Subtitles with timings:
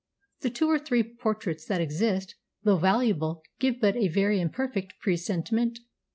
[0.39, 5.77] The two or three portraits that exist, though valuable, give but a very imperfect presentiment.